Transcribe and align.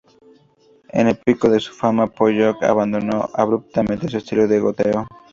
En 0.89 1.07
el 1.09 1.15
pico 1.15 1.47
de 1.47 1.59
su 1.59 1.75
fama 1.75 2.07
Pollock 2.07 2.63
abandonó 2.63 3.29
abruptamente 3.35 4.09
su 4.09 4.17
estilo 4.17 4.47
de 4.47 4.59
goteo. 4.59 5.07